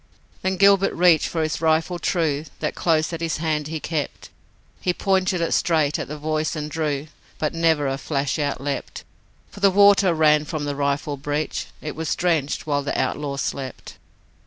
[0.41, 4.31] Then Gilbert reached for his rifle true That close at his hand he kept,
[4.81, 7.05] He pointed it straight at the voice and drew,
[7.37, 9.03] But never a flash outleapt,
[9.51, 13.97] For the water ran from the rifle breech It was drenched while the outlaws slept.